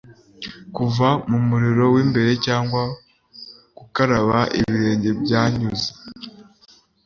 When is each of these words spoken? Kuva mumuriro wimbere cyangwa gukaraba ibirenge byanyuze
Kuva 0.75 1.07
mumuriro 1.29 1.83
wimbere 1.93 2.31
cyangwa 2.45 2.81
gukaraba 3.77 4.37
ibirenge 4.59 5.09
byanyuze 5.21 5.89